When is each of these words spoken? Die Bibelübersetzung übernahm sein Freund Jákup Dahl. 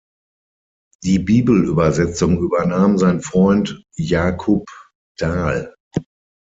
Die 1.03 1.19
Bibelübersetzung 1.19 2.39
übernahm 2.39 2.97
sein 2.97 3.21
Freund 3.21 3.83
Jákup 3.95 4.65
Dahl. 5.19 5.75